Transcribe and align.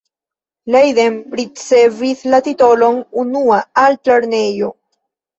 Leiden 0.75 1.17
ricevis 1.39 2.23
la 2.33 2.39
titolon 2.47 2.97
'unua' 3.25 3.59
altlernejo. 3.83 4.71